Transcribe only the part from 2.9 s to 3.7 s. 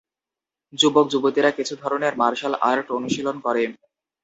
অনুশীলন করে।